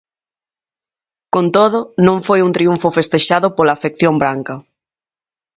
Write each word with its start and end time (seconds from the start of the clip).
Con 1.33 1.45
todo, 1.55 1.79
non 2.07 2.17
foi 2.27 2.39
un 2.47 2.51
triunfo 2.57 2.93
festexado 2.97 3.47
pola 3.57 3.75
afección 3.77 4.13
branca. 4.23 4.55